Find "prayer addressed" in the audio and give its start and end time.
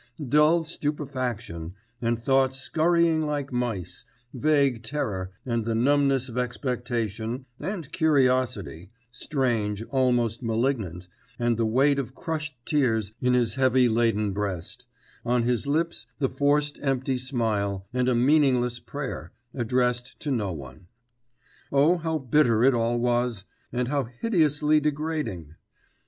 18.79-20.19